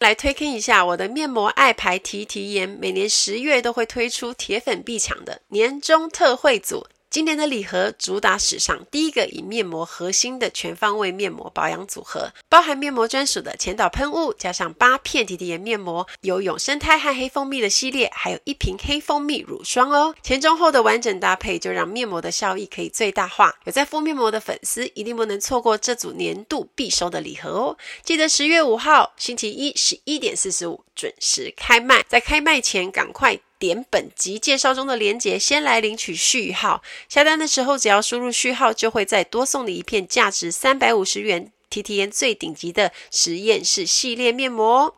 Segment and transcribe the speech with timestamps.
[0.00, 6.86] 来推坑一下我的面膜爱牌提提颜，每年十月都会推出铁粉必抢的年终特惠组。
[7.10, 20.14] 今年的礼盒主打史上第一个以面膜核心的全方位面膜保养组合，包含面膜专属的前导喷雾，加上八片提提颜面膜，有永生态和黑蜂蜜的系列，还有一瓶黑蜂蜜乳霜哦。
[20.22, 23.56] 前中后的完整搭配，就让面膜的效益可以最大化。
[23.64, 27.76] 有在敷面膜的粉丝，一定不能错过这组年度必收的礼盒哦！
[28.04, 33.40] 记得十月五号星期一十一点四十五准时开卖，在开卖前赶快。
[33.60, 36.82] 点本集介绍中的链接，先来领取序号。
[37.10, 44.96] 下单的时候，只要输入序号，就会再多送你一片价值三百五十元 TTN 最顶级的实验室系列面膜。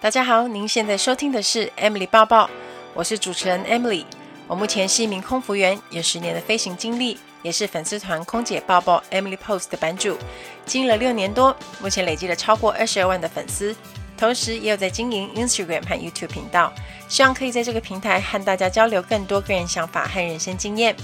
[0.00, 2.48] 大家好，您现在收听的是 Emily 抱抱，
[2.94, 4.04] 我是主持人 Emily。
[4.46, 10.16] 我目前是一名空服员，有十年的飞行经历，也是粉丝团空姐抱抱 Emily Post 的版主，
[10.64, 13.74] 经营了六年多，目前累积了超过二十二万的粉丝。
[14.16, 16.72] 同时，也有在经营 Instagram 和 YouTube 频道，
[17.08, 20.94] 希望可以在这个平台和大家交流更多个人想法和人生经验。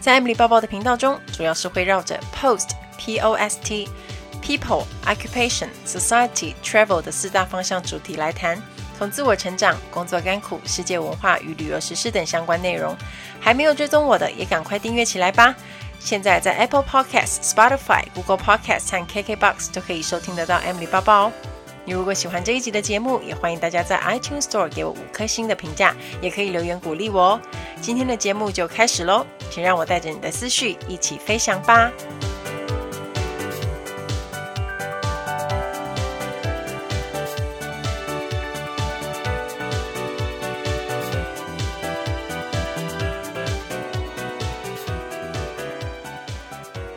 [0.00, 3.88] 在 Emily 包包的频道中，主要是会绕着 Post、P O S T、
[4.42, 8.60] People、Occupation、Society、Travel 的四大方向主题来谈，
[8.98, 12.96] 从自我成长、工作甘苦、世界文化与旅游时事等相关内容。
[13.40, 15.54] 还没有追踪我的，也赶快订阅起来吧！
[15.98, 21.32] 现在在 Apple Podcast、Spotify、Google Podcast 和 KKBox 都可以收听得到 Emily 包包哦。
[21.88, 27.40] 你如果喜欢这一集的节目，也欢迎大家在 iTunes Store 给我五颗星的评价，也可以留言鼓励我哦。
[27.80, 31.92] 今天的节目就开始喽，请让我带着你的思绪一起飞翔吧。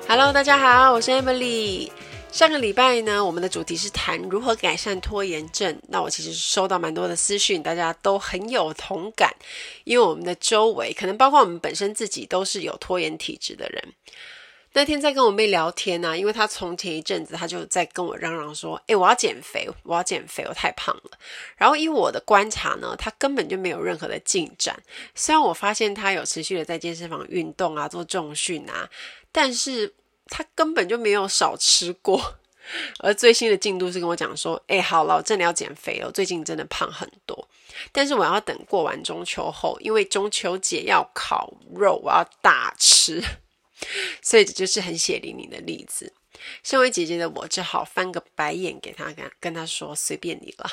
[0.08, 1.92] Hello，大家好，我是 Emily。
[2.32, 5.78] 上个礼拜呢，我们的主题是谈如何改善拖延症。
[5.90, 9.36] 那我其实收到蛮多的私讯，大家都很有同感，
[9.84, 13.84] 因为我们的周围，可能包括我们本身自己，都是有拖延体质的人。
[14.74, 21.18] 那天在跟我妹聊天呢、因为她从前一阵子，她就在跟我嚷嚷说：“诶，我要减肥，我要减肥，我太胖了。”
[21.58, 24.82] 然后以我的观察呢，她根本就没有任何的进展。
[25.16, 28.88] 虽然我发现她有持续的在健身房运动啊，做重训啊，
[29.32, 29.94] 但是。
[30.30, 32.36] 他根本就没有少吃过，
[33.00, 37.48] 而最新的进度是跟我讲说：“哎，好了，我真的要减肥了，最近真的胖很多。
[37.92, 43.24] 但是我要等过完中秋后，因为中秋节要烤肉，我要大吃。
[44.22, 46.14] 所以这就是很血淋淋的例子。
[46.64, 50.70] 身为姐姐的我，只好翻个白眼给他，跟跟他说：随便你了。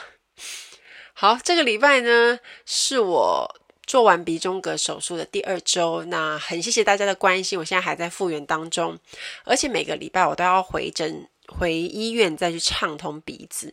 [1.15, 7.59] 好，这个礼拜呢，是我。”做完鼻中隔手术的第二周，那很谢谢大家的关心。
[7.59, 8.99] 我现在还在复原当中，
[9.45, 13.73] 而且每个礼拜我都要回诊、回医院再去畅通鼻子，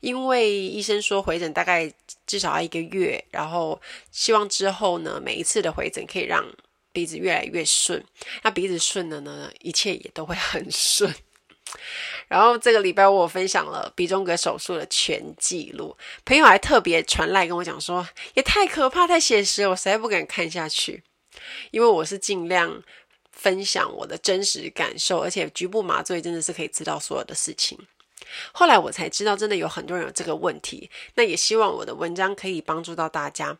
[0.00, 1.92] 因为医生说回诊大概
[2.26, 3.78] 至少要一个月，然后
[4.10, 6.42] 希望之后呢，每一次的回诊可以让
[6.90, 8.02] 鼻子越来越顺。
[8.42, 11.14] 那鼻子顺了呢，一切也都会很顺。
[12.32, 15.94] 然后这个礼拜我分享了鼻中隔手术的全记录，
[16.24, 21.02] 朋友还特别传来跟我讲说，也太可怕、太写实，我实在不敢看下去。
[21.72, 22.82] 因为我是尽量
[23.32, 27.78] 分享我的真实感受，而且局部麻醉真的是可以知道所有的事情。
[28.52, 30.88] 后来我才知道，真的有很多人有这个问题。
[31.16, 33.58] 那也希望我的文章可以帮助到大家。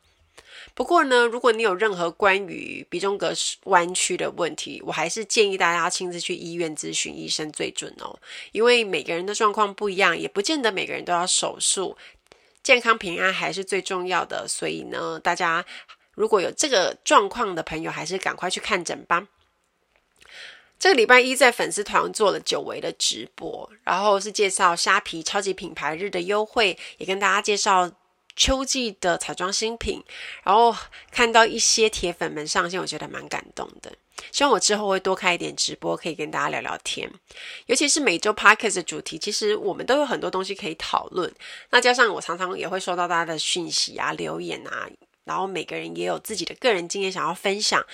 [0.75, 3.33] 不过呢，如果你有任何关于鼻中隔
[3.65, 8.19] 弯曲的问题，我还是建议大家亲自去医院咨询医生最准哦。
[8.53, 11.97] 因为每个人的状况不一样，也不见得每个人都要手术，
[12.63, 14.47] 健康平安还是最重要的。
[14.49, 15.63] 所以呢，大家
[16.15, 19.29] 如果有这个状况的朋友，还是赶快去看诊吧。
[20.79, 27.93] 这个礼拜一在粉丝团做了久违的直播，然后是介绍虾皮超级品牌日的优惠，也跟大家介绍。
[28.35, 30.03] 秋季的彩妆新品，
[30.43, 30.75] 然后
[31.11, 33.93] 看到一些铁粉们上线，我觉得蛮感动的。
[34.31, 37.11] 希望我之后会多开一点直播，可以跟大家聊聊天。
[37.67, 41.33] 尤其是每周 Podcast 的主题，其实我们都有很多东西可以讨论。
[41.71, 44.89] 那加上我常常也会收到大家的讯息啊、留言啊，
[45.25, 47.85] 然后每个人也有自己的个人经验想要分享，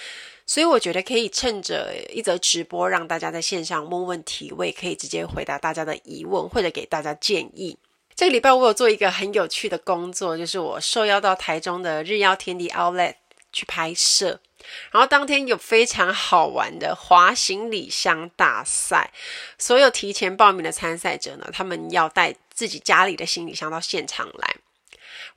[0.44, 7.78] 所以我觉得可以趁着一则直播，让大家在线上问问题，我也可以直接回答大家的疑问，或者给大家建议。
[8.18, 13.14] 这个礼拜我有做一个很有趣的工作，就是我受邀到台中的日曜天地 Outlet
[13.52, 14.40] 去拍摄，
[14.90, 19.12] 然后当天有非常好玩的滑行李箱大赛，
[19.56, 24.56] 所有提前报名的参赛者呢，他们要带自己家里的行李箱到现场来。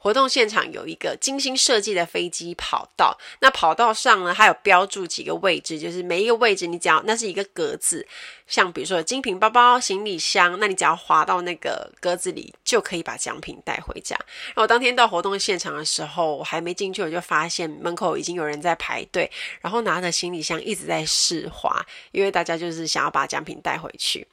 [0.01, 8.07] 活动现场有一个精心设计的飞机跑道，那跑道上呢，还有标注几个位置，就是每一个位置你只要那是一个格子，
[8.48, 14.18] 像比如说精品包包、行李箱，那你只要滑到那个格子里，就可以把奖品带回家。
[14.56, 19.30] 然后当天到活动现场的时候，我还没进去，我就发现门口已经有人在排队，
[19.62, 24.27] 然后拿着行李箱一直在试滑，因为大家就是想要把奖品带回去。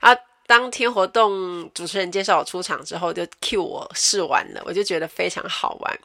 [0.00, 6.00] 然后当天活动主持人介绍我出场之后，就替我试完了，我就觉得非常好玩。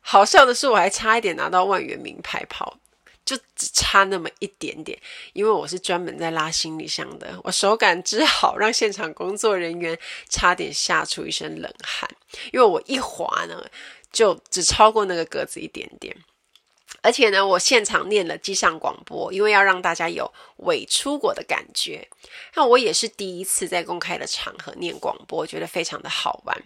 [0.00, 2.78] 好笑的是，我还差一点拿到万元名牌跑，
[3.22, 4.98] 就只差那么一点点。
[5.34, 9.98] 因为我是专门在拉行李箱的，我手感之好，让现场工作人员
[10.30, 12.08] 差点吓出一身冷汗。
[12.50, 13.62] 因为我一滑呢，
[14.10, 16.16] 就只超过那个格子一点点。
[17.00, 22.06] 而且呢，我现场念了机上广播，因为要让大家有伪出国的感觉。
[22.54, 26.62] 那我也是第一次在公开的场合念广播，觉得非常的好玩。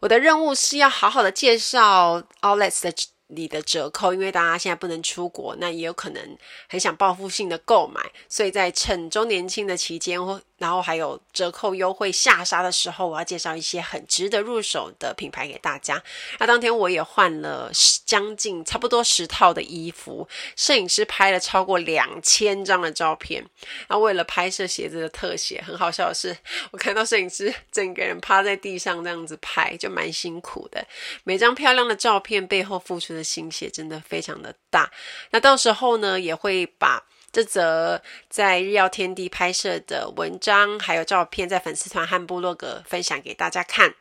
[0.00, 2.92] 我的任务是要好好的介绍 outlet 的
[3.28, 6.36] 里的折扣，因为大家现在不能出国，那也有可能
[6.68, 16.02] 很想报复性的购买，所以在趁周年庆的期间或然后还有折扣优惠下杀的时候，我要介绍一些很值得入手的品牌给大家。
[16.38, 17.70] 那当天我也换了
[18.06, 23.44] 将近差不多十套的衣服，摄影师拍了超过两千张的照片。
[23.88, 26.36] 那为了拍摄鞋子的特写，很好笑的是，
[26.70, 30.86] 我看到摄影师整个人趴在地上这样子拍，就蛮辛苦的。
[31.24, 34.90] 每张漂亮的照片背后付出的心血真的非常的大。
[35.30, 37.02] 那到时候呢，也会把。
[37.34, 38.00] 这则
[38.30, 43.96] 在日曜天地拍摄的文章还有照片，在粉丝团和部落格分享给大家看。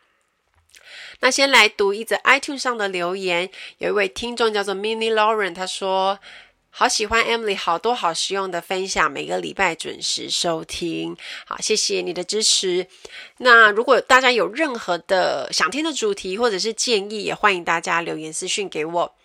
[1.22, 3.50] 那先来读一则 iTunes 上的留言，
[3.80, 6.20] 有一位听众叫做 Mini Lauren，他说
[6.70, 11.18] ：“好喜欢 Emily，好多好实用的分享，每个礼拜准时收听。
[11.48, 12.86] 好，谢谢你的支持。
[13.38, 19.16] 那如果大家有任何的想听的主题或者是建议，也欢迎大家留言私讯给我。”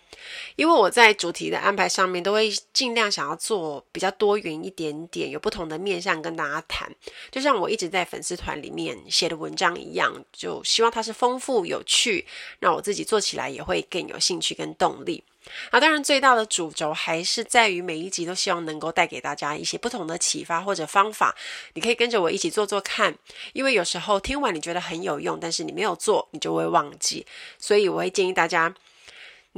[0.55, 6.89] 因为我在主题的安排上面都会尽量想要做比较多元一点点，有不同的面向跟大家谈，
[7.31, 12.25] 就像我一直在粉丝团里面写的文章一样，就希望它是丰富有趣，
[12.59, 15.23] 那我自己做起来也会更有兴趣跟动力。
[15.71, 21.35] 啊，当然最大的主轴还是在于每一集都希望能够带给大家一些不同的启发或者方法，
[21.73, 23.17] 你可以跟着我一起做做看，
[23.53, 27.25] 因为有时候听完你觉得很有用，但是你没有做，你就会忘记，
[27.57, 28.75] 所以我会建议大家。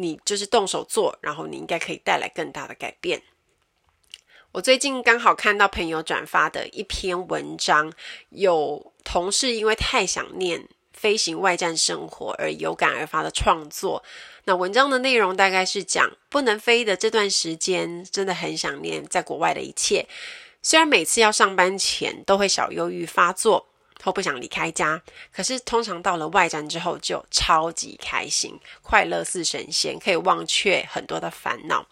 [0.02, 3.22] 你就是动手做，然后你应该可以带来更大的改变。
[4.54, 7.94] 我最近刚好看到朋友转发的一篇文章，
[8.32, 14.04] 有同事因为太想念飞行外战生活而有感而发的创作。
[14.44, 20.06] 那文章的内容大概是讲，不能飞的这段时间，真的很想念在国外的一切。
[20.62, 23.71] 虽然每次要上班前都会小忧郁发作。
[24.04, 25.00] 都不想离开家，
[25.32, 31.86] 可是通常到了外站之后就超级开心，快乐似神仙，可以忘却很多的烦恼。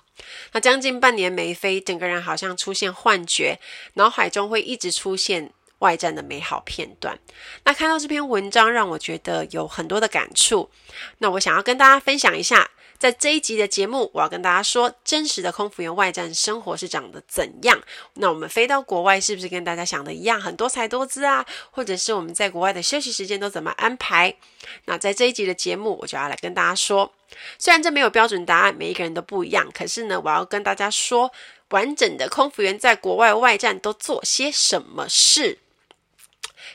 [0.51, 3.59] 那将近半年没飞，整个人好像出现幻觉，
[3.93, 7.17] 脑海中会一直出现外站的美好片段。
[7.63, 10.71] 那看到这篇文章，让我觉得有很多的感触。
[11.19, 12.71] 那我想要跟大家分享一下。
[12.99, 17.81] 在这一集的节目，我要跟大家说，真实的空服员外战生活是长得怎样？
[18.15, 21.45] 那我们飞到国外，是不是跟大家想的一样，很多彩多姿啊？
[21.71, 24.35] 或者是我们在国外的休息时间都怎么安排？
[24.83, 27.13] 那在这一集的节目，我就要来跟大家说，
[27.57, 31.31] 虽然这没有标准答案，每一个人都不一样，可是呢，我要跟大家说，
[31.69, 35.59] 完整的空服员在国外外战都做些什么事。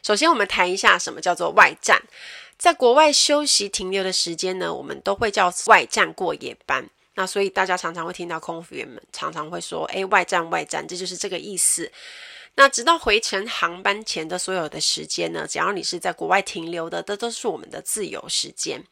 [0.03, 2.03] 首先，我们谈一下什么叫做外战。
[2.56, 6.89] 在国外休息停留的时间呢，我们都会叫外站过夜班。
[7.17, 11.93] 那所以大家常常会听到空服员们常常会说：“诶，外站外站，这就是这个意思。”
[12.56, 18.84] 那直到回程航班前的所有的时间呢，只要你是在国外停留的，这都是我们的自由时间。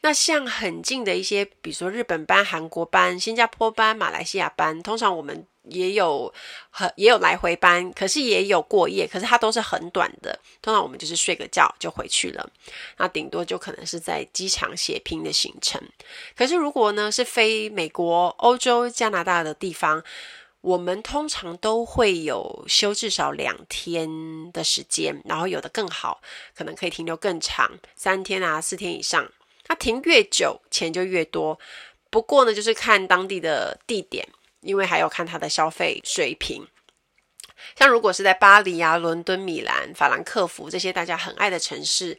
[0.00, 5.46] 那像很近的一些，比如说日本班、韩国班、新加坡班、马来西亚班，通常我们。
[5.64, 6.32] 也有
[6.70, 10.38] 很也有来回班，可是也有过夜，可是它都是很短的。
[10.60, 12.50] 通常我们就是睡个觉就回去了，
[12.98, 15.80] 那顶多就可能是在机场血拼的行程。
[16.36, 20.02] 可是如果呢是飞美国、欧洲、加拿大的地方，
[20.60, 26.20] 我们通常都会有休至少两天的时间，然后有的更好，
[26.54, 29.30] 可能可以停留更长，三天啊四天以上。
[29.64, 31.58] 它停越久钱就越多，
[32.10, 34.28] 不过呢就是看当地的地点。
[34.62, 36.66] 因为还有看它的消费水平，
[37.76, 42.18] 像如果是在巴黎啊、伦敦、米兰、法兰克福这些大家很爱的城市，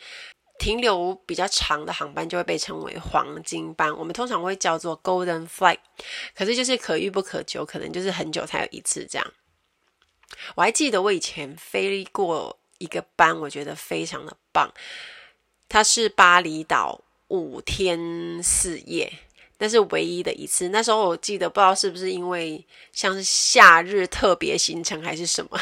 [0.60, 5.80] 停留比较长的航班就会被称为黄金班，我们通常会叫做 Golden Flight，
[6.36, 9.34] 可是就是可遇不可求，可能就是很久才有一次这样。
[10.56, 14.74] 我还记得我以前飞过一个班，我觉得非常的棒，
[15.68, 17.02] 它是巴厘岛。
[17.30, 19.12] 五天四夜，
[19.64, 20.68] 那是唯一的一次。
[20.68, 25.58] 那时候我记得，不知道是不是因为像是夏日特别行程还是什么，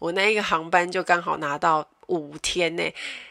[0.00, 2.82] 我那一个航班就刚好拿到五天呢。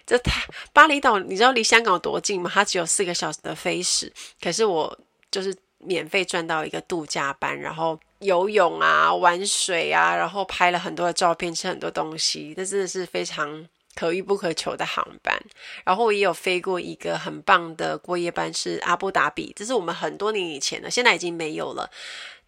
[0.08, 2.50] 这太巴厘岛，你知道离香港有多近吗？
[2.54, 4.10] 它只有四个小时的飞时，
[4.42, 4.98] 可是我
[5.30, 13.68] 就是免费赚到一个度假班，然后游泳啊、玩水啊，然后拍了很多的照片，吃很多东西，这真的是非常。
[13.96, 15.40] 可遇不可求的航班，
[15.84, 21.90] 然后我也有飞过一个很棒的过夜班，是阿布达比，这是我们很多年以前的，现在已经没有了。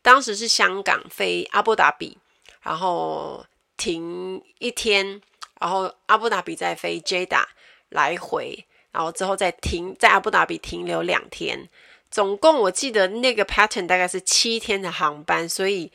[0.01, 2.17] 当时是香港飞阿布达比，
[2.61, 3.45] 然后
[3.77, 5.21] 停一天，
[5.59, 7.43] 然后阿布达比再飞 JEDA
[7.89, 11.69] 来回，然后之后再停在阿布达比停留两天，
[12.09, 15.91] 总共我记得那个 pattern 大概是七天的航班，所以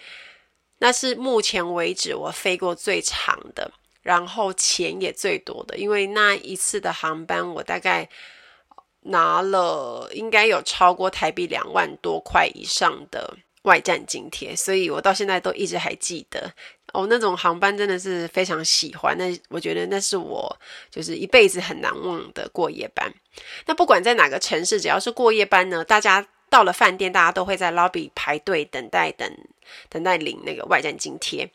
[0.79, 3.73] 那是目前为止我飞过最长的。
[4.03, 8.09] 然后钱也最多的，因为那一次的航班，我大概
[9.03, 16.51] 拿了应该有超过台币两万多块以上的外站津贴，所以我到现在都一直还记得
[16.95, 17.07] 哦。
[17.11, 20.55] 那种航班真的是非常喜欢，那我觉得那是我
[20.91, 23.13] 就是一辈子很难忘的过夜班。
[23.67, 29.31] 那不管在哪个城市，只要是过夜班呢，大家到了饭店，大家都会在 lobby 排队等待，等
[29.89, 31.51] 等待领那个外站津贴。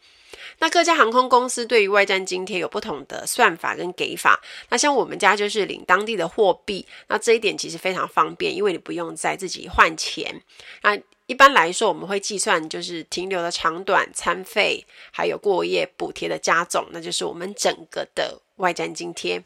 [0.65, 4.41] 那各家航空公司对于外站津贴有不同的算法跟给法。
[4.69, 10.41] 那像我们家就是领当地的货币，那这一点其实非常方便，因为你不用再自己换钱。
[10.81, 19.43] 那一般来说，我们会计算就是停留的长短、餐费，还有过夜补贴的加总，那就是我们整个的外站津贴。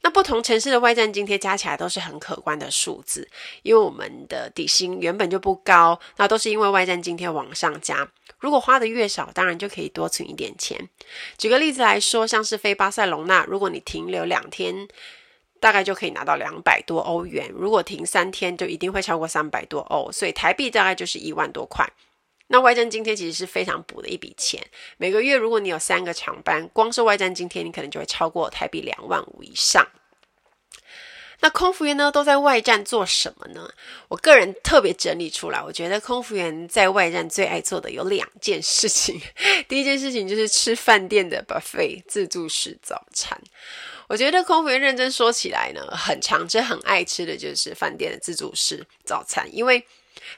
[0.00, 3.28] 那不同城市的外站津贴加起来都是很可观的数字，
[3.62, 8.08] 因为我们的底薪原本就不高，那都是因为外站津贴往上加。
[8.38, 10.88] 如果花的越少，当然就可以多存一点钱。
[11.36, 14.88] 举个例子来说，像是飞巴塞隆纳，如果你停留两天，
[15.60, 21.84] 大概就可以拿到两百多欧元；如果停三天，就一定会超过三百多欧，所以台币大概就是一万多块。
[22.46, 24.64] 那外站津贴其实是非常补的一笔钱。
[24.96, 29.86] 每个月如果你有三个长班，光是外站津贴，你可能就会超过台币两万五以上。
[31.40, 33.70] 那空服员呢，都在外站做什么呢？
[34.08, 39.20] 我个人特别整理出来，我觉得空服员在外站最爱做的有两件事情。
[39.68, 43.40] 第一件事情就是吃饭店的 buffet 自助式早餐。
[44.08, 49.86] 我觉得空服员认真说起来呢，很常吃、很爱吃的就是饭店的自助式早餐，因为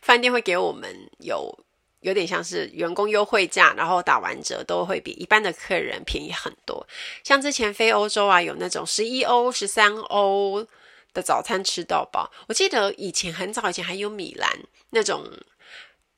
[0.03, 1.59] 饭店会给我们有
[2.01, 6.87] 有点像是员工优惠价，然后打完折都会比一般的客人便宜很多。
[7.25, 10.67] 像之前飞欧洲啊，有那种十一欧、十三欧。
[11.13, 14.49] 的早餐吃到饱，我记得以前很早以前还有米兰
[14.91, 15.25] 那种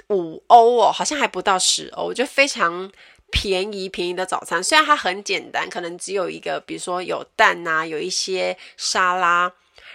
[0.08, 2.90] 五欧哦，好像还不到十欧，就非常
[3.30, 4.62] 便宜便宜的早餐。
[4.62, 9.50] 虽然它很简单，可能只有一个，比如说有蛋啊，有一些沙拉，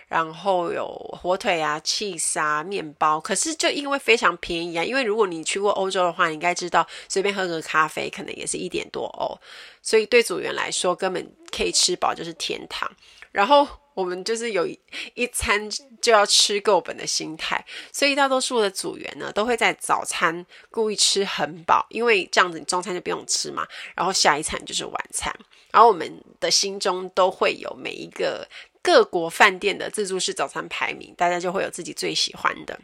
[0.08, 0.88] 然后有
[1.22, 4.84] 火腿啊、cheese 啊、面包，可是就因为非常便宜啊。
[4.84, 9.40] 因为如果你去过欧洲的话，你应该知道，随便喝个咖啡可能也是一点多欧，
[9.84, 12.92] 所以对组员来说根本可以吃饱，就是天堂。
[13.32, 13.68] 然后。
[13.98, 14.68] 我们就是有
[15.16, 15.68] 一餐
[16.00, 25.36] 就要吃够本的心态，所以大多数的组员呢，都会在早餐故意吃很饱，因为这样子你中餐就不用吃嘛，然后下一餐就是晚餐。
[25.72, 28.48] 然后我们的心中都会有每一个
[28.84, 32.80] 各国饭店的自助式早餐排名，大家就会有自己最喜欢的。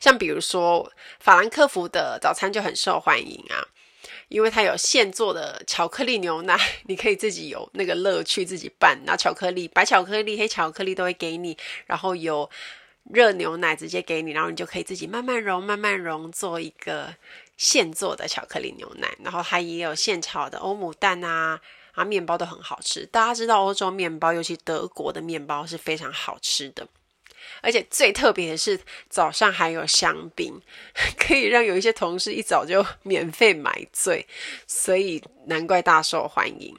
[0.00, 3.62] 像比如说法兰克福的早餐就很受欢迎啊。
[4.30, 6.56] 因为它有现做的巧克力牛奶，
[6.86, 12.48] 你可以自己有那个乐趣，自己拌，拿巧克力、白巧克力、黑巧克力都会给你，然后有
[13.12, 17.12] 热牛奶直接给你，然后你就可以自己慢慢融、慢慢融，做一个
[17.56, 19.08] 现做的巧克力牛奶。
[19.24, 21.60] 然后它也有现炒的欧姆蛋啊，
[21.92, 23.04] 啊，面包都很好吃。
[23.06, 26.86] 大家知道欧洲面包，尤其德国的面包是非常好吃的。
[27.62, 30.60] 而且最特别的是，早上还有香槟，
[31.18, 34.26] 可以让有一些同事一早就免费买醉，
[34.66, 36.76] 所以难怪大受欢迎。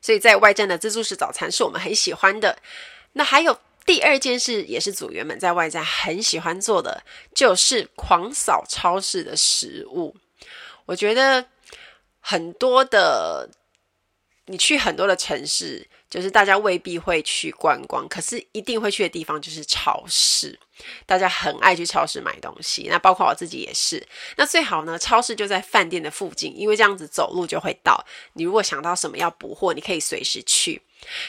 [0.00, 2.58] 所以在外站的自助式早餐是我们很喜欢的。
[3.14, 7.02] 那还有第二件事，也是组员们在外站很喜欢做的，
[7.34, 10.16] 就是狂扫超市的食物。
[10.86, 11.46] 我觉得
[12.20, 13.50] 很多的，
[14.46, 15.88] 你去很多的城市。
[16.12, 20.60] 就是大家未必会去观光，可是一定会去的地方就是超市。
[21.06, 24.06] 大家很爱去超市买东西，那包括我自己也是。
[24.36, 28.04] 那最好呢，超市就在饭店的附近，因为这样子走路就会到。
[28.34, 30.82] 你如果想到什么要补货，你可以随时去。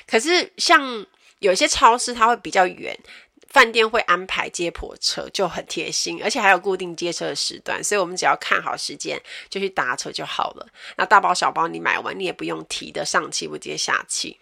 [0.05, 1.05] 可是像
[1.39, 2.93] 有一些超市，它会比较远。
[3.49, 10.67] 饭店会安排接驳车，就很贴心，而且还有固定接车的时段，所以我们只要看好时间就去搭车就好了。
[10.97, 14.39] 那大包小包你买完，你也不用提的上气不接下气。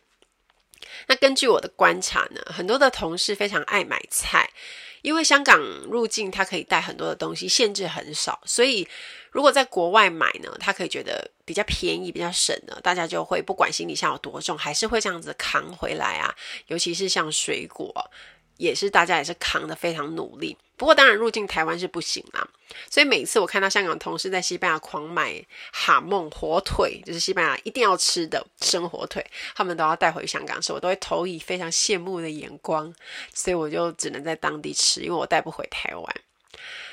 [1.08, 4.50] 那根据我的观察呢，很多的同事非常爱买菜，
[5.02, 8.88] 因为香港入境他可以带很多的东西，限制很少，所以
[9.32, 16.36] 如果在国外买呢，他可以觉得比较便宜、比较省呢，大家就会不管行李箱有多重，还是会这样子扛回来啊。
[16.68, 17.94] 尤其是像水果，
[18.58, 20.58] 也是大家也是扛的非常努力。
[20.82, 22.48] 不过当然入境台湾是不行啦，
[22.90, 25.40] 所以每次我看到香港同事在西班牙狂买
[25.72, 29.24] 哈梦火腿，就是西班牙一定要吃的生火腿，
[29.54, 32.92] 他们都要带回香港吃，我都会投以非常羡慕的眼光，
[33.32, 36.16] 所以我就只能在当地吃，因为我带不回台湾。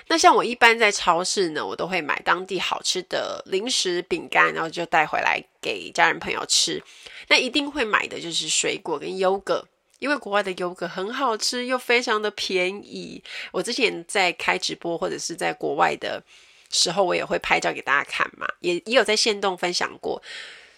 [0.08, 6.82] 那像我一般在超市呢，我都会买当地好吃的零食饼干，然后就带回来给家人朋友吃。
[7.28, 9.66] 那一定会买的就是水果跟优格。
[9.98, 13.22] 因为国外的优格很好吃，又非常的便宜。
[13.52, 16.22] 我之前在开直播或者是在国外的
[16.70, 20.22] 时候，我也会拍照给大家看嘛，也也有在线动分享过。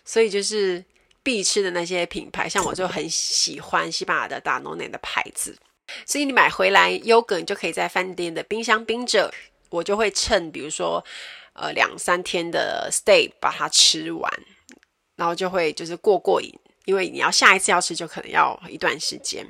[0.05, 0.85] 所以就是
[1.23, 5.57] 必吃的那些品牌，像我就很喜欢西班牙的达诺内的牌子。
[6.07, 9.33] 所以你买回来优格，你就可以在饭店的冰箱冰着。
[9.69, 11.05] 我就会趁比如说
[11.53, 14.33] 呃两三天的 stay 把它吃完，
[15.17, 16.53] 然后就会就是过过瘾。
[16.85, 19.47] 因为你要下一次要吃，就可能要一段时间。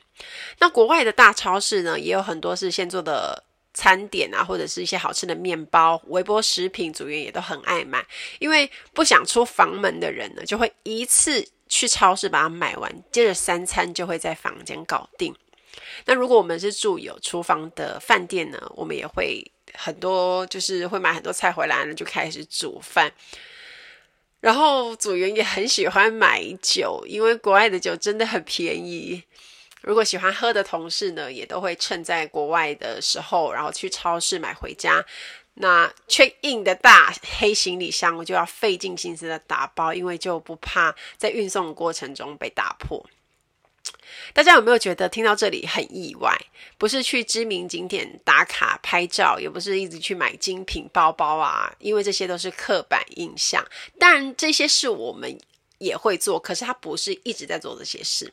[0.59, 8.05] 那国外的大超市呢，也有很多是现做的餐点啊，或者是一些好吃的面包、微波食品，组员也都很爱买。
[8.39, 15.35] 因为不想出房门的人呢，就会一次去超市把它买完，接着三餐就会在房间搞定。
[16.05, 19.41] 那如果我们是住有厨房的饭店呢，我们也会
[19.75, 23.13] 很多，就是会买很多菜回来呢，就开始煮饭。
[24.41, 29.23] 然后组员也很喜欢买酒，因为国外的酒真的很便宜。
[29.83, 35.05] 如果喜欢喝的同事呢，也都会趁在国外的时候，然后去超市买回家。
[35.55, 43.05] 那 check in 的大黑行李箱，我就要费尽心思的打包，因为就不怕在运送过程中被打破。
[44.33, 46.37] 大家有没有觉得听到这里很意外？
[46.79, 53.65] 不是去知名景点打卡拍照，也不是一直去买精品包包啊，因为这些都是刻板印象。
[53.99, 55.39] 当然，这些事我们
[55.79, 58.33] 也会做，可是他不是一直在做这些事。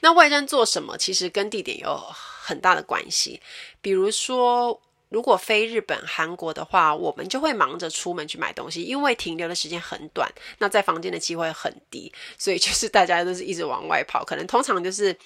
[0.00, 3.40] 那外站做什么，其实跟地点有很大的关系。
[3.80, 4.80] 比如说，
[5.14, 15.16] 如果飞日本、韩国的话，我们就会忙着出门去买东西，因为停留的时间很短，那在房间的机会很低，所以就是大家都是一直往外跑，可能通常就是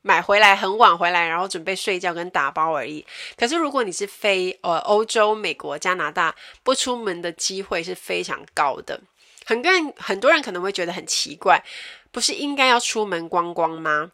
[0.00, 3.04] 买回来很晚回来，然后准备睡觉跟打包而已。
[3.36, 8.98] 可是如果你是飞呃欧洲、美国、加拿大，不出门的机会是非常高的。
[9.44, 11.62] 很多人很多人可能会觉得很奇怪，
[12.10, 14.12] 不是应该要出门观光吗？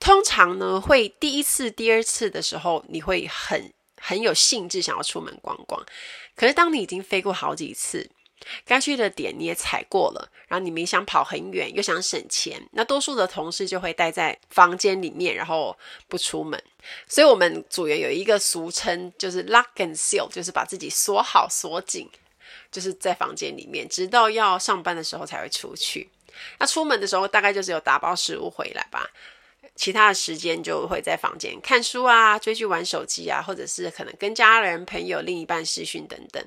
[0.00, 3.72] 通常呢，会第一次、第二次的时候，你会很。
[4.06, 5.82] 很有兴致想要出门逛逛，
[6.36, 8.10] 可是当你已经飞过好几次，
[8.66, 15.74] 该去的点你也踩过了，然后你没想跑很远，又想省钱，那多数的同事就会待在房间里面，然后
[16.06, 16.62] 不出门。
[17.08, 22.06] 所以我们组员有一个俗称，就是 lock and seal，就是把自己锁好锁紧，
[22.70, 26.10] 就是在房间里面，直到要上班的时候才会出去。
[26.58, 29.08] 那出门的时候大概就是有打包食物回来吧。
[29.76, 36.44] 其他的时间就会在房间看书啊、追剧、玩手机啊，或者是可能跟家人、朋友、另一半视讯等等。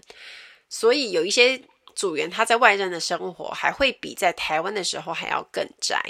[0.69, 1.61] 所以有一些
[1.95, 6.01] 组员他在外站的生活还会比在台湾的时候还要更宅。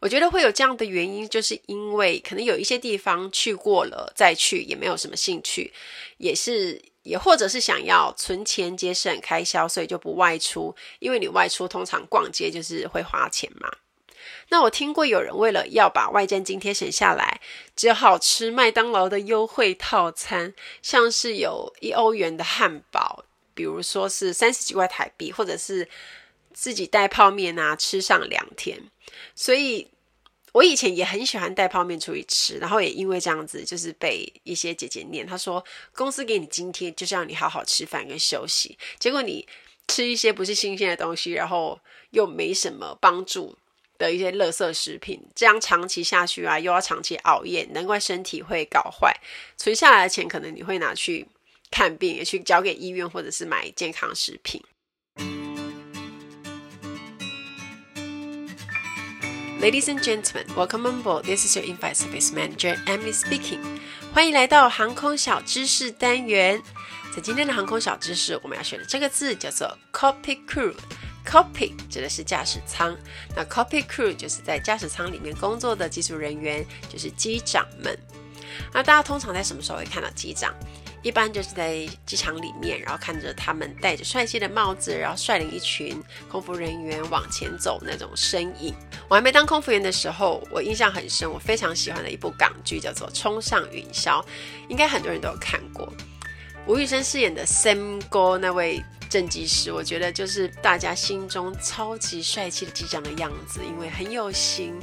[0.00, 5.72] 我觉得会有这样的原因，就是因为可能有一些地方去过了再去也没有什么兴趣，
[6.18, 10.76] 也是也或者是想要存钱节省开销，所以就不外出。
[10.98, 13.70] 因为你外出通常逛街就是会花钱嘛。
[14.50, 17.40] 那我听过有人为了要把外站津贴省下来，
[17.74, 25.88] 只好吃麦当劳的优惠套餐，像是有一欧元的汉堡，比如说是三十几块台币，或者是
[26.52, 28.90] 自己带泡面啊，吃上两天。
[29.36, 29.86] 所以
[30.52, 39.46] 我以前也很喜欢带泡面出去吃，然后也因为这样子，就是被一些姐姐念，她说公司给你津贴就是要你好好吃饭跟休息，结果你
[39.86, 41.78] 吃一些不是新鲜的东西，然后
[42.10, 43.56] 又没什么帮助。
[44.00, 49.14] 的一些垃圾食品，这样长期下去啊，又要长期熬夜，难怪身体会搞坏。
[49.58, 51.28] 存下来的钱，可能你会拿去
[51.70, 54.64] 看病，也去交给医院，或者是买健康食品。
[59.60, 61.24] Ladies and gentlemen, welcome on board.
[61.24, 63.60] This is your in-flight service manager, Emily speaking.
[64.14, 66.62] 欢迎来到航空小知识单元。
[67.14, 70.72] 在今天的航空小知识，我们要学的这个字叫做 Cockpit Crew。
[71.30, 72.96] Cockpit 指的是驾驶舱，
[73.36, 77.96] 那 Cockpit Crew 就是在驾驶舱里面工作的技术人员，就是机长们。
[78.74, 80.52] 那大家通常在什么时候会看到机长？
[81.02, 88.74] 一般就是在机场里面，然后看着他们戴着帅气的帽子，然后率领一群空服人员往前走那种身影。
[89.08, 94.20] 我还没当空服员的时候，我印象很深，我非常喜欢的一部港剧叫做《冲上云霄》，
[94.68, 95.90] 应该很多人都有看过。
[96.66, 104.78] 吴宇森饰演的 Sam 哥那位正机师，我觉得就是大家心中超级帅气的机长的样子，因为很有型，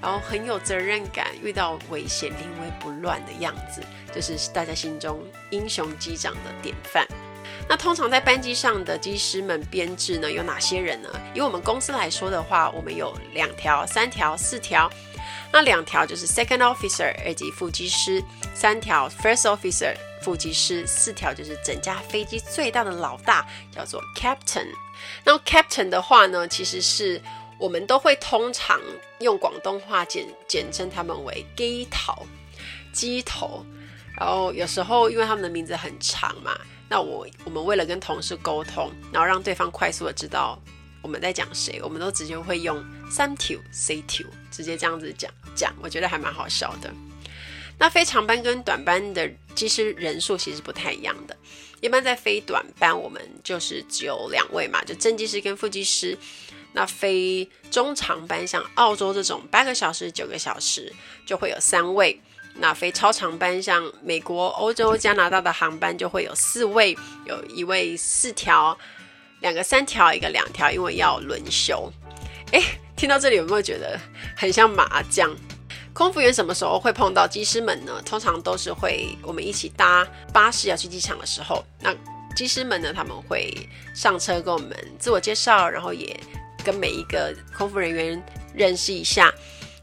[0.00, 3.82] 然后很有责任感，遇到危险临危不乱的样子，
[4.14, 7.04] 就是大家心中英雄机长的典范。
[7.68, 11.08] 那通常在班机上的机师们编制呢，有哪些人呢？
[11.34, 14.88] 以我们公司来说的话，我们有两条、三条、四条。
[15.52, 18.22] 那两条就是 Second Officer 二级副机师，
[18.54, 19.94] 三条 First Officer。
[20.22, 24.68] 副机师，四条就是整架飞机最大的老大，叫做 Captain。
[25.24, 27.20] 那 Captain 的话呢，其实是
[27.58, 28.80] 我们都会通常
[29.18, 32.26] 用广东话简简称他们为机头，
[32.92, 33.66] 机头。
[34.16, 36.56] 然后有时候因为他们的名字很长嘛，
[36.88, 40.58] 那我我们为了跟同事沟通，然后让对方快速的知道
[41.00, 46.92] 我们在讲谁，我们都直接会用三条 C 条，直接这样子讲讲，我觉得还蛮好笑的。
[47.78, 51.36] 那飞长班跟短班的机师人数其实不太一样的。
[51.80, 56.16] 一般在飞短班，我们就是只有两位嘛，就正机师跟副机师。
[56.74, 60.92] 那飞中长班，像澳洲这种八个小时、九个小时，
[61.26, 62.18] 就会有三位。
[62.54, 68.78] 那飞超长班，像美国、欧洲、加拿大的航班，就会有四位，有一位四条，
[69.40, 71.92] 两个三条，一个两条，因为要轮休。
[72.52, 72.62] 诶，
[72.96, 73.98] 听到这里有没有觉得
[74.36, 75.34] 很像麻将？
[75.94, 78.00] 空服员什么时候会碰到机师们呢？
[78.04, 81.94] 通常都是会我们一起搭巴士要去机场的时候，那
[82.34, 83.54] 机师们呢，他们会
[83.94, 86.18] 上车跟我们自我介绍，然后也
[86.64, 88.22] 跟每一个空服人员
[88.54, 89.30] 认识一下。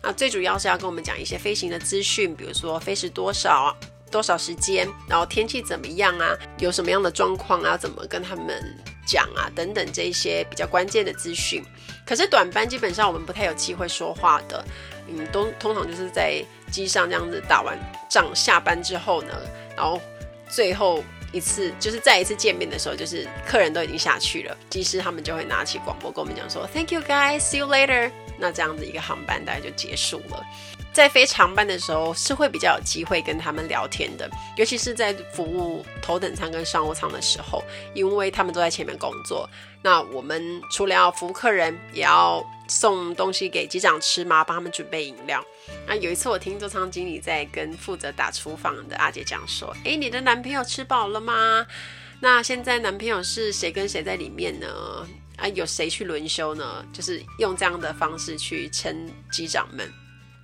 [0.02, 3.76] 那最主要是要跟我们讲一些飞行的资讯，比如说飞时多少、
[4.10, 8.64] 多少时间，然后天气怎么样啊，有什么样的状况啊，怎么跟他们
[9.06, 11.64] 讲啊，等等这些比较关键的资讯。
[12.04, 14.66] 可是短班基本上我们不太有机会说话的。
[15.10, 17.78] 嗯，都通常就是在机上这样子打完
[18.10, 19.34] 仗下班之后呢，
[19.76, 20.00] 然后
[20.50, 28.12] 最后一次就是再一次见面的时候，就是客人都已经下去了，机师他们就会拿起广播跟我们讲说，Thank you guys, see you later。
[28.38, 30.44] 那这样子一个航班大概就结束了。
[30.92, 39.48] 在飞长班的时候是会比较有机会跟他们聊天的，尤其是在服务头等舱跟商务舱的时候，因为他们都在前面工作。
[39.84, 45.44] 那我们除了要服务客人，也要送东西给机长吃嘛，帮他们准备饮料。
[45.88, 51.66] 那有一次我听座舱经理在跟负责打厨房的阿姐讲说：“诶，你的男朋友吃饱了吗？
[52.22, 54.68] 那现在男朋友是谁跟谁在里面呢？
[55.38, 56.86] 啊，有谁去轮休呢？
[56.94, 59.92] 就是用这样的方式去称机长们。”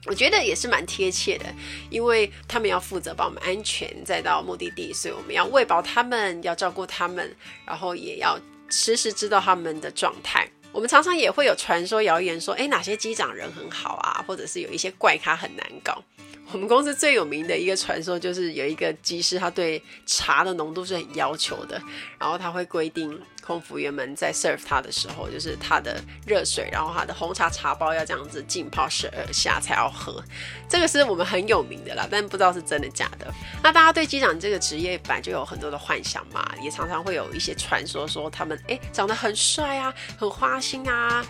[0.08, 1.46] 我觉得也是蛮贴切的，
[1.90, 7.36] 因为他们要负责把我们安全载到目的地，所以我们要喂饱他们，要照顾他们，
[7.66, 10.48] 然后也要时时知道他们的状态。
[10.76, 16.04] 我们常常也会有传说谣言说，哎，哪些机长人很好啊，或者是有一些怪咖很难搞。
[16.52, 21.82] 我们公司最有名的一个传说就是有一个机师，他对茶的浓度是很要求的，
[22.20, 23.20] 然后他会规定。
[23.46, 30.20] 空服员们在 serve 他的时候，就是他的热水，然后他的红茶茶包要这样子浸泡十二下才要喝，
[30.68, 33.32] 这个是我们很有名的啦，但不知道是真的假的。
[33.62, 41.24] 那大家对机长这个职业本来就有很多的幻想嘛，也常常会有一些传说说他们诶长得很帅啊，很花心啊，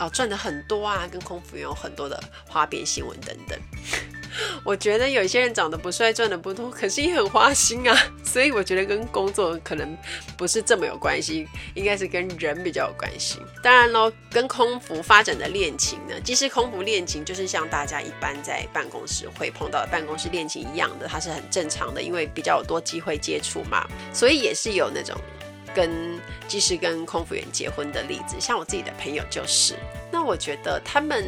[0.00, 3.56] 哦赚的很多啊，跟空服员有很多的花边新闻等等。
[4.64, 7.96] 我觉得有些人长得不帅，赚的不多，可是也很花心啊。
[8.24, 9.96] 所以我觉得跟工作可能
[10.36, 13.38] 不是这么有关系，应该是跟人比较有关系。
[13.62, 23.86] 当然喽，跟空服发展的恋情呢，其实空服恋情就是像大家一般在办公室会碰到的办公室恋情一样的，它是很正常的，因为比较多机会接触嘛。
[24.12, 25.16] 所以也是有那种
[25.74, 25.90] 跟
[26.48, 29.74] 即使跟空服员结婚的例子，像我自己的朋友就是。
[30.10, 31.24] 那我觉得他们。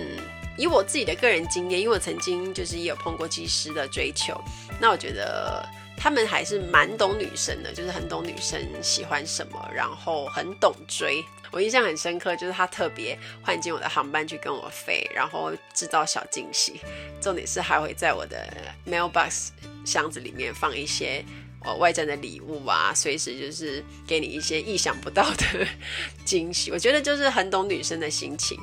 [0.56, 4.40] 以我自己的个人经验，因为我曾经就是也有碰过技师的追求，
[4.80, 5.66] 那我觉得
[5.96, 11.24] 他们还是蛮懂女生的，就是很懂女生喜欢什么，然后很懂追。
[11.52, 16.80] 我印象很深刻，就是他特别换进我的航班去跟我飞，然后制造小惊喜。
[17.20, 18.46] 重点是还会在我的
[18.86, 19.48] mailbox
[19.84, 21.24] 箱子里面放一些。
[21.74, 25.66] 外站的礼物啊，随时就是给你一些意想不到的
[26.24, 26.70] 惊喜。
[26.70, 28.58] 我觉得就是很懂女生的心情，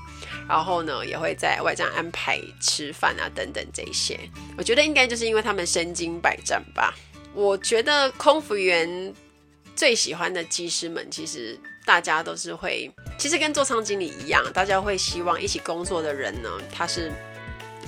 [0.47, 4.19] 然后呢，也会在外站安排吃饭啊等等这些。
[4.57, 6.95] 我觉得应该就是因为他们身经百战吧。
[7.33, 9.13] 我觉得空服员
[9.75, 17.11] 最喜欢的机师们，其实大家都是会，其实跟座舱经理一样，大家会希望一起工作的人呢，他是。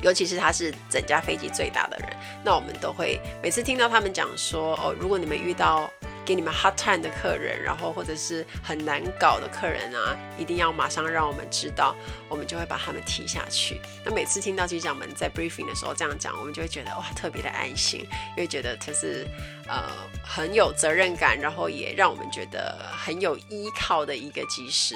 [0.06, 5.92] 尤其是他是整架飞机最大的人，那我们都会每次听到他们讲说，哦，如果你们遇到
[6.24, 11.96] 给你们 hard time 的客人，然后或者是很难搞的客人啊，一定要马上让我们知道，
[12.30, 13.82] 我们就会把他们踢下去。
[14.06, 18.02] 那每次听到机长们在 briefing 的时候这样讲，我们就会觉得哇，特别的安心，
[18.38, 19.26] 因为觉得他是
[19.68, 19.90] 呃
[20.24, 24.96] 很有责任感，然后也让我们觉得很有依靠的一个机师。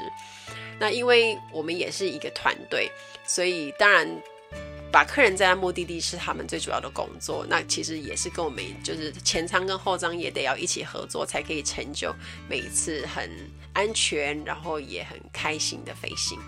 [0.80, 2.92] 那因为我们也是一个团队，
[3.26, 4.08] 所以当然。
[4.92, 12.12] 把客人载到目的地是他们最主要的工作，那其实也是跟我们就是前舱跟后舱也得要一起合作，才可以成就
[12.50, 13.30] 每一次很
[13.72, 16.40] 安全，然后也很开心的飞行。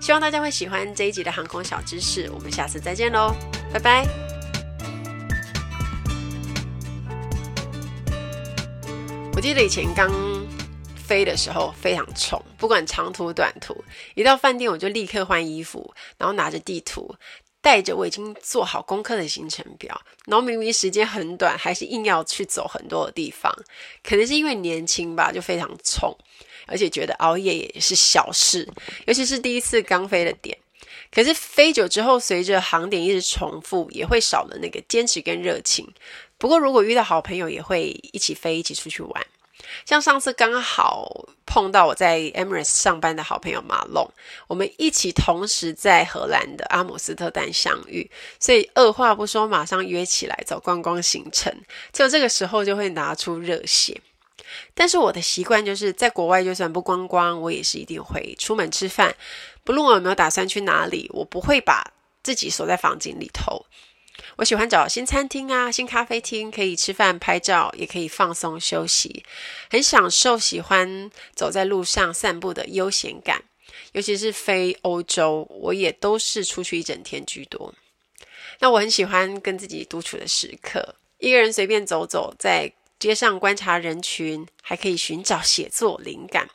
[0.00, 3.34] 希望大家会喜欢这一集的航空小知识，我们下次再见喽，
[3.72, 4.06] 拜拜。
[9.34, 10.10] 我记得以前刚
[10.94, 17.14] 飞的时候非常冲，不管长途短途，一到饭店我就立刻换衣服，然后拿着地图。
[17.62, 23.50] 带着我已经做好功课的行程表，然后明明时间很短，还是硬要去走很多的地方。
[24.02, 26.14] 可能是因为年轻吧，就非常冲，
[26.66, 28.68] 而且觉得熬夜也是小事，
[29.06, 30.58] 尤其是第一次刚飞的点。
[31.14, 35.86] 可是飞久之后，随着航点一直重复，也会少了那个坚持跟热情。
[36.38, 39.26] 不过如果遇到好朋友，也会一起飞，一起出去玩。
[39.84, 44.08] 像上次刚好碰到我在 Emirates 上班的好朋友马龙，
[44.46, 51.54] 我们一起同时在荷兰的阿姆斯特丹相遇，所以二话不说马上约起来走观光行程。
[51.92, 54.00] 就这个时候就会拿出热血。
[54.74, 59.14] 但是我的习惯就是在国外就算不观光，我也是一定会出门吃饭，
[59.64, 63.64] 不论我有没有打算去哪里，我不会把自己锁在房间里头。
[64.42, 69.24] 我喜欢找新餐厅啊、新咖啡厅，可以吃饭、拍照，也可以放松休息，
[69.70, 73.44] 很享受喜欢走在路上散步的悠闲感。
[73.92, 77.72] 尤其是非欧洲，我也都是出去一整天居多。
[78.58, 86.48] 那我很喜欢跟自己独处的时刻，一个人随便走走，在街上观察人群，还可以寻找写作灵感。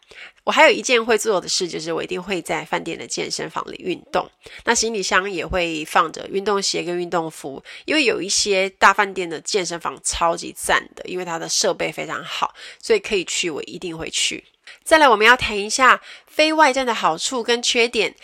[0.48, 4.26] 我还有一件会做的事，就是我一定会在饭店的健身房里运动。
[4.64, 14.42] 那行李箱也会放着运动鞋跟运动服，因为有一些大饭店的健身房超级赞的，因为它的设备非常好，所以可以去，我一定会去。
[14.86, 18.16] 再来，我们要谈一下非外站的好处跟缺点。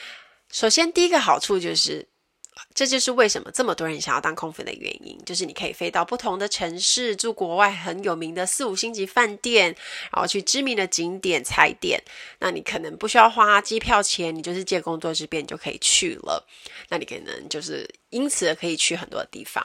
[0.50, 2.08] 首先，第一个好处就是。
[2.76, 9.76] 这就是为什么这么多人想要当空服的原因，就是你可以飞到不同的城市，住国外很有名的四五星级饭店，
[10.12, 12.02] 然后去知名的景点踩点。
[12.40, 16.44] 那你可能不需要花机票钱，你就是借工作之便就可以去了。
[16.90, 19.64] 那你可能就是因此可以去很多地方。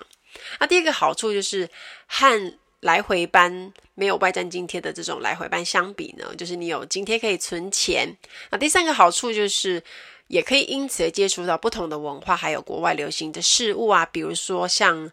[0.61, 1.67] 那第二个好处就是
[2.07, 8.15] 和来回班没有外站津贴的这种来回班相比呢，就是你有津贴可以存钱。
[8.51, 9.83] 那第三个好处就是。
[10.29, 15.11] 也可以因此接触到不同的文化，还有国外流行的事物啊，比如说像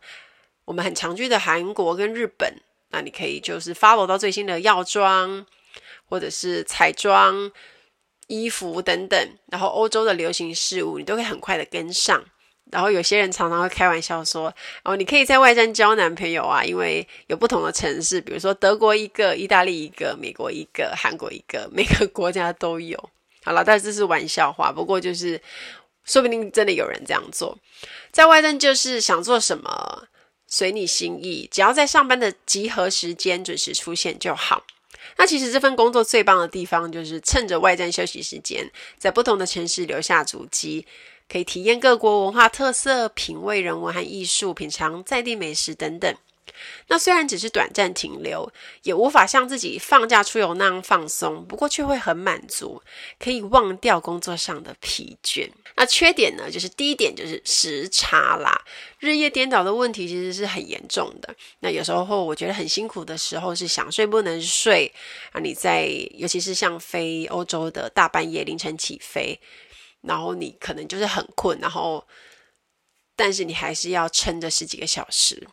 [0.65, 5.45] 我们很常去的韩国跟日本，那你可以就是 follow 到最新的药妆，
[6.05, 7.51] 或者是彩妆、
[8.27, 12.23] 衣服等等，然后欧洲的流行事物，你都可以很快的跟上。
[12.71, 14.51] 然后有些人常常会开玩笑说，
[14.83, 22.97] 哦，你可以在外站交男朋友啊，因为有不同的城市，比如说德国一个、意大利一个、美国一个、韩国一个，每个国家都有。
[23.45, 24.71] 好了，但这是玩笑话。
[24.71, 25.39] 不过就是，
[26.03, 27.57] 说不定真的有人这样做。
[28.11, 30.07] 在外站就是想做什么
[30.47, 34.65] 随你心意，只要在上班的集合时间准时出现就好。
[35.17, 40.87] 那其实这份工作最棒的地方就是趁着外站休息时间，在不同的城市留下足迹，
[41.29, 46.15] 可以体验各国文化特色，品味人文和艺术，品尝在地美食等等。
[46.87, 48.51] 那虽然只是短暂停留，
[48.83, 52.81] 也无法像自己放假出游那样放松，不过却会很满足，
[53.19, 55.49] 可以忘掉工作上的疲倦。
[55.75, 56.49] 那缺点呢？
[56.49, 58.63] 就是第一点就是时差啦，
[58.99, 61.35] 日夜颠倒的问题其实是很严重的。
[61.59, 64.93] 那有时候我觉得很辛苦的时候是想睡不能睡
[65.31, 69.37] 啊，你在尤其是像飞欧洲的大半夜凌晨起飞，
[70.01, 72.07] 然后你可能就是很困，然后
[73.17, 75.45] 但是你还是要撑着十几个小时。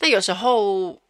[0.00, 1.00] 那有时候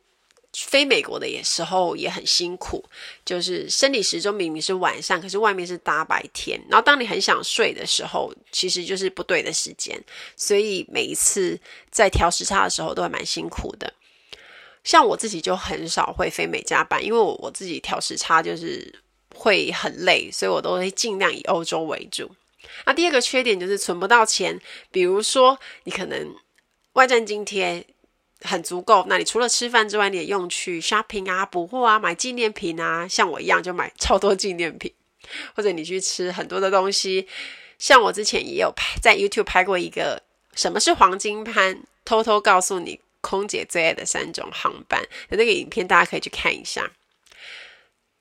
[0.52, 2.84] 飞美国的也时候也很辛苦，
[3.24, 6.60] 就是生理时钟明明是晚上，可是外面是大白天。
[6.68, 10.02] 然后当你很想睡的时候，其实就是不对的时间。
[10.36, 11.56] 所以每一次
[11.88, 13.94] 在调时差的时候都还蛮辛苦的。
[14.82, 18.92] 像我自己就很少会飞美加班，因为我我自己调时差就是
[19.36, 22.28] 会很累，所以我都会尽量以欧洲为主。
[22.86, 26.34] 那第二个缺点就是存不到钱，比如说你可能
[26.94, 27.86] 外战津贴。
[28.42, 34.92] 很足够，那你除了吃饭之外，你也用去 shopping 啊、补货啊、买纪念品啊，像我一样就买超多纪念品，
[35.54, 37.28] 或者你去吃很多的东西，
[37.78, 40.22] 像我之前也有拍在 YouTube 拍过一个
[40.54, 41.82] 什么是黄金班？
[42.02, 46.90] 偷偷告诉你，空姐最爱的三种航班的那个影片，大家可以去看一下。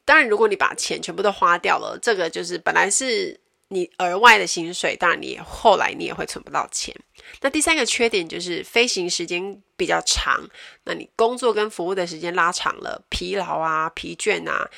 [0.05, 6.95] 当然，如果你把钱全部都花掉了，这个就是本来是你额外的薪水，当然你后来你也会存不到钱。
[7.41, 10.47] 那第三个缺点就是飞行时间比较长，
[10.83, 14.69] 那你工作跟服务的时间拉长了，疲劳啊、疲倦啊、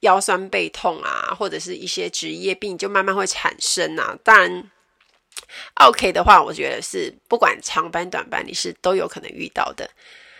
[0.00, 4.16] 腰酸背痛啊，或者是一些职业病就慢慢会产生啊。
[4.22, 4.70] 当然。
[5.74, 9.90] OK 的话，我觉得是不管长班短班，你是都有可能遇到的。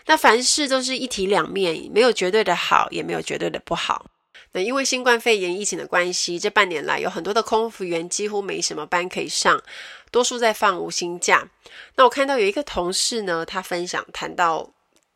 [0.07, 4.07] 那凡事都是一体两面，没有绝对的好，也没有绝对的不好。
[4.53, 9.63] 那因为新冠肺炎疫情的关系，这半年来有很多的空服员几乎没什么班可以上，
[10.11, 11.49] 多数在放无薪假。
[11.97, 14.71] 那我看到有一个同事呢，他分享谈到。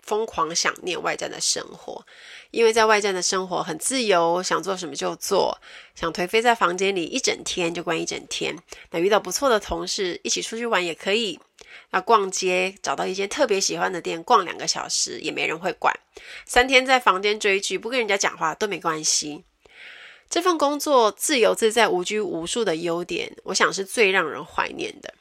[0.07, 2.07] 疯狂想念外站的生活，
[2.53, 5.59] 因为在外站的生活很自由，想做什么就做，
[5.95, 8.57] 想颓废在房间里一整天就关一整天。
[8.93, 11.41] 那遇到不错的同事，一起出去玩也可以。
[11.91, 15.93] 那逛街找到一间特别喜欢的店，逛两个小时也没人会管。
[16.45, 19.45] 三天在房间追剧，不跟人家讲话都没关系。
[20.31, 25.15] 这份工作自由自在、无拘无束的优点，我想是最让人怀念的。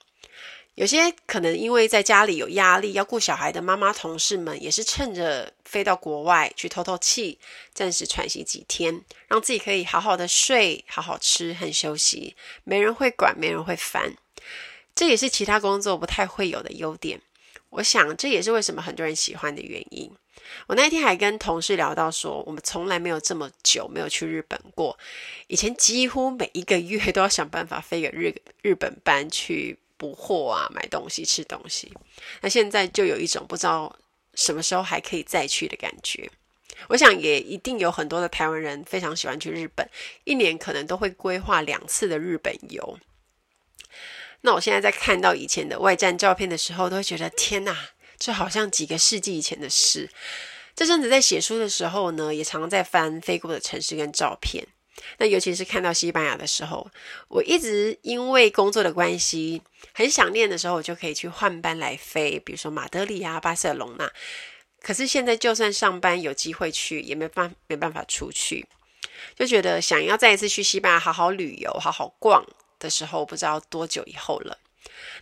[0.76, 7.40] 有些可能因为在家里有压力要顾小孩的妈妈同事们，也是趁着飞到国外去透透气，
[7.74, 12.36] 暂时喘息几天，让自己可以好好的睡、好好吃、很休息，
[12.66, 14.16] 没人会管，没人会烦。
[14.94, 17.22] 这也是其他工作不太会有的优点。
[17.70, 20.12] 我想这也是为什么很多人喜欢的原因。
[20.68, 24.98] 我那天还跟同事聊到说，我们从来没有这么久没有去日本过，
[25.48, 29.80] 以前几乎每一个月都要想办法飞个日日本班去。
[29.98, 31.92] 补货啊，买东西、吃东西，
[32.42, 33.96] 那现在就有一种不知道
[34.34, 36.30] 什么时候还可以再去的感觉。
[36.90, 39.90] 我想也一定有很多的台湾人非常喜欢去日本，
[40.26, 43.00] 一年可能都会规划两次的日本游。
[44.42, 50.10] 那我现在在看到以前的外战照片的时候，都会觉得天哪，这好像几个世纪以前的事。
[50.76, 54.68] 这阵子在写书的时候呢，也常常在翻飞过的城市跟照片。
[55.18, 56.90] 那尤其是看到西班牙的时候，
[57.28, 59.62] 我一直因为工作的关系
[59.94, 64.12] 很想念的时候，我就可以去换班来飞，比如说马德里啊、巴塞隆纳。
[64.82, 68.66] 可是现在就算上班有机会去，也没办没办法出去，
[69.36, 72.46] 就觉得想要再一次去西班牙好好旅游、好好逛
[72.78, 74.60] 的时候，不知道多久以后了。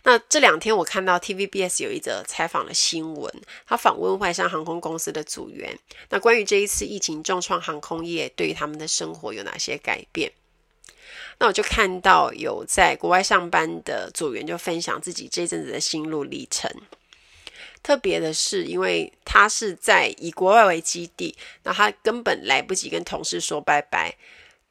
[0.04, 3.32] 那这两天我看到 TVBS 有一则采访的新闻，
[3.66, 5.78] 他访问外商航空公司的组员，
[6.10, 10.30] 那关于这一次疫情重创航空业，对于他们的生活有哪些改变？
[11.38, 16.70] 那我就看到有在国外上班的组员就分享自己这阵子的心路历程。
[17.82, 24.14] 特别的是，因为他是在以国外为基地，那他根本来不及跟同事说拜拜，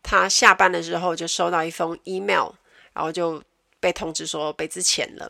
[0.03, 2.51] 他下班的时候就收到一封 email，
[2.93, 3.41] 然后就。
[3.83, 5.29] 被通知说被资遣了，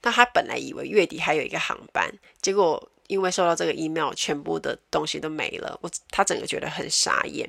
[0.00, 2.10] 那他本来以为月底还有一个航班，
[2.40, 5.78] 结果因为收到这个 email，全部的东西都没了。
[5.82, 7.46] 我他整个觉得很傻眼。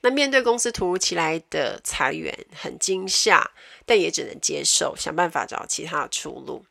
[0.00, 3.50] 那面对公司突如其来的裁员，很惊吓，
[3.84, 6.64] 但也只能接受，想办法找其他的出路。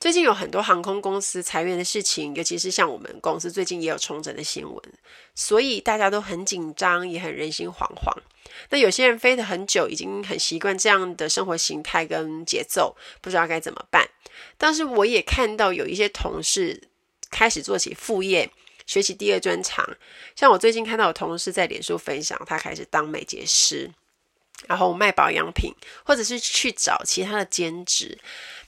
[0.00, 4.82] 最近有很多航空公司裁员的事情，尤其是像我们公司最近也有重整的新闻，
[5.36, 8.12] 所以大家都很紧张，也很人心惶惶。
[8.70, 14.08] 那有些人飞得很久，已经很习惯这样的生活形态跟节奏，不知道该怎么办。
[14.56, 16.88] 但是我也看到有一些同事
[17.30, 18.50] 开始做起副业，
[18.86, 19.86] 学习第二专长。
[20.34, 23.90] 像我最近看到有同事在脸书分享，他开始当美睫师，
[24.66, 25.72] 然后卖保养品，
[26.04, 28.18] 或者是去找其他的兼职。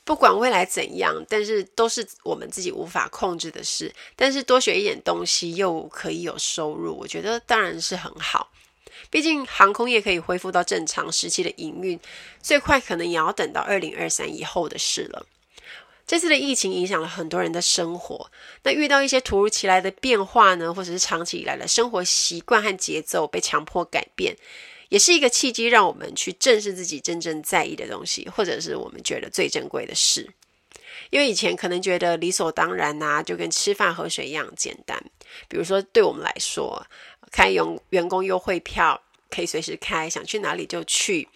[0.05, 3.91] 不管未来怎样，但是都是我们自己无法控制的事。
[4.15, 8.51] 但是多学一点东西又可以有收入，我觉得当然是很好。
[9.15, 12.01] 毕竟航空业可以恢复到正常时期的营运，
[12.43, 15.25] 最快可能也要等到二零二三以后的事了。
[16.05, 18.29] 这次的疫情影响了很多人的生活，
[18.65, 24.37] 那遇到一些突如其来的变化呢，或者是长期以来的生活习惯和节奏被强迫改变。
[24.89, 30.29] 也是一个契机，让我们去正视自己真正在意的东西，或者是我们觉得最珍贵的事。
[31.11, 35.01] 因为以前可能觉得理所当然啊，就跟吃饭喝水一样简单。
[35.47, 36.85] 比如说，对我们来说，
[37.31, 41.29] 开员员工优惠票可以随时开，想去哪里就去。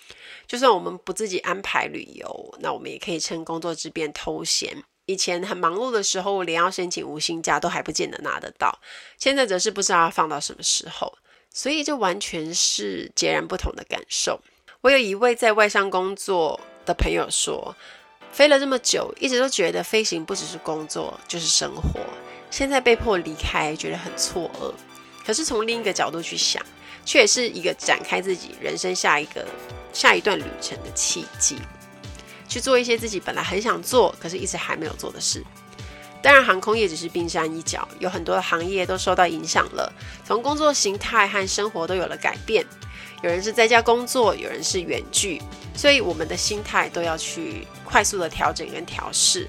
[0.47, 4.83] 就算我们不自己安排旅游，那我们也可以趁工作之便偷闲。
[5.07, 8.79] 以前很忙碌的时候，连要申请无薪假都还不见得拿得到，
[9.19, 11.17] 现在则是不知道要放到什么时候。
[11.51, 14.41] 所以，这完全是截然不同的感受。
[14.83, 17.75] 我有一位在外商工作的朋友说，
[18.31, 22.01] 飞了这么久，一直都觉得飞行不只是工作，就是生活。
[22.51, 24.73] 现在被迫离开，觉得很错愕。
[25.27, 26.65] 可是从另一个角度去想，
[27.09, 29.43] 却也是一个展开自己人生下一个
[29.95, 31.57] 下一段旅程的契机。
[32.47, 35.43] 去做一些自己本来很想做，可是一直还没有做的事。
[36.23, 39.91] 当然，航空业只是冰山一角，有很多行业都受到影响了，
[40.23, 42.63] 从工作形态和生活都有了改变。
[43.23, 45.43] 有人是在家工作，有人是远距，
[45.75, 49.49] 所以我们的心态都要去快速的调整跟调试，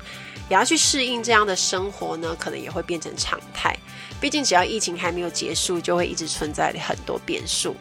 [0.49, 3.77] 也要去适应这样的生活呢，可能也会变成常态。
[4.19, 7.75] 毕竟，只要疫情还没有结束，就会一直存在很多变数。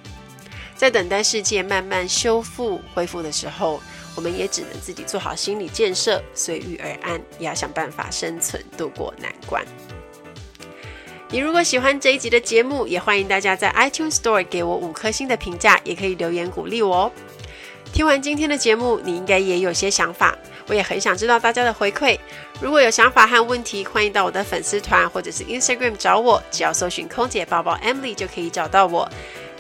[0.77, 3.81] 在等待世界慢慢修复恢复的时候，
[4.15, 9.65] 我们也只能自己做好心理建设，随遇而安，也要想办法生存，度过难关。
[11.31, 17.13] 你如果喜欢这一集的节目，也欢迎大家在 iTunes Store 给我五颗星的评价，也可以留言鼓励我哦。
[17.93, 20.35] 听完今天的节目，你应该也有些想法，
[20.69, 22.19] 我也很想知道大家的回馈。
[22.63, 29.07] 如果有想法和问题，欢迎到我的粉丝团或者是 Instagram 找我，只要搜寻空姐宝宝 Emily 就可以找到我。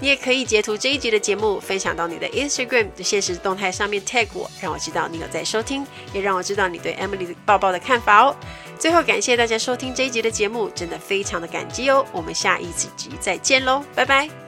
[0.00, 8.36] 你也可以截图这一集的节目，分享到你的 Instagram 的现实动态上面 tag 我，让我知道你有在收听，也让我知道你对 Emily 的抱抱的看法哦。
[8.78, 12.06] 最后，感谢大家收听这一集的节目，真的非常的感激哦。
[12.12, 12.88] 我们下一集
[13.20, 14.47] 再见喽，拜拜。